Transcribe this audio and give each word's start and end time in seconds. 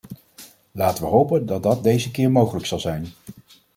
Laten 0.71 1.03
we 1.03 1.09
hopen 1.09 1.45
dat 1.45 1.63
dat 1.63 1.83
deze 1.83 2.11
keer 2.11 2.31
mogelijk 2.31 2.65
zal 2.65 2.79
zijn. 2.79 3.07